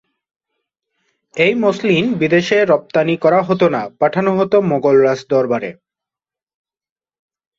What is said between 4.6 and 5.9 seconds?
মোঘল রাজ দরবারে।